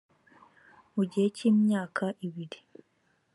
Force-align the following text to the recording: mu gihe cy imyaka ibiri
mu 0.93 1.03
gihe 1.09 1.27
cy 1.35 1.43
imyaka 1.49 2.05
ibiri 2.27 2.59